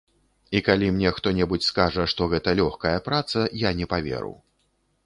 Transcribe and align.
І 0.59 0.61
калі 0.67 0.87
мне 0.95 1.11
хто-небудзь 1.17 1.69
скажа, 1.73 2.09
што 2.15 2.29
гэта 2.33 2.49
лёгкая 2.61 2.95
праца, 3.11 3.49
я 3.69 3.77
не 3.85 3.91
паверу. 3.95 4.35